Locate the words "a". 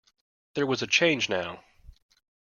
0.81-0.87